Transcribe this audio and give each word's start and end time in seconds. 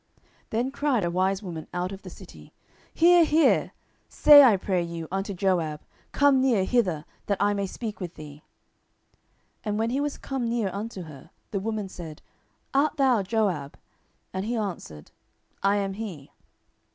10:020:016 0.17 0.25
Then 0.49 0.71
cried 0.71 1.03
a 1.03 1.11
wise 1.11 1.43
woman 1.43 1.67
out 1.75 1.91
of 1.91 2.01
the 2.01 2.09
city, 2.09 2.51
Hear, 2.91 3.23
hear; 3.23 3.71
say, 4.09 4.41
I 4.41 4.57
pray 4.57 4.81
you, 4.81 5.07
unto 5.11 5.31
Joab, 5.35 5.81
Come 6.11 6.41
near 6.41 6.63
hither, 6.63 7.05
that 7.27 7.37
I 7.39 7.53
may 7.53 7.67
speak 7.67 7.99
with 7.99 8.15
thee. 8.15 8.41
10:020:017 9.59 9.61
And 9.65 9.77
when 9.77 9.89
he 9.91 10.01
was 10.01 10.17
come 10.17 10.49
near 10.49 10.69
unto 10.73 11.03
her, 11.03 11.29
the 11.51 11.59
woman 11.59 11.87
said, 11.87 12.23
Art 12.73 12.97
thou 12.97 13.21
Joab? 13.21 13.77
And 14.33 14.45
he 14.45 14.55
answered, 14.55 15.11
I 15.61 15.75
am 15.75 15.93
he. 15.93 16.31